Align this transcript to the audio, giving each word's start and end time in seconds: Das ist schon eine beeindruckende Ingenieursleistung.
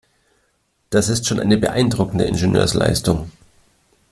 Das 0.89 1.09
ist 1.09 1.27
schon 1.27 1.39
eine 1.39 1.59
beeindruckende 1.59 2.23
Ingenieursleistung. 2.25 3.29